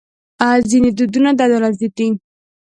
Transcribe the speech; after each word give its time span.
ځینې 0.69 0.89
دودونه 0.97 1.29
د 1.37 1.39
عدالت 1.45 1.73
ضد 1.79 1.91
دي. 1.97 2.07